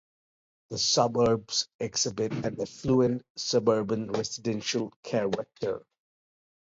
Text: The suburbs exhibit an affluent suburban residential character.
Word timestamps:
The 0.71 0.79
suburbs 0.79 1.67
exhibit 1.79 2.31
an 2.43 2.59
affluent 2.59 3.21
suburban 3.37 4.11
residential 4.11 4.91
character. 5.03 5.83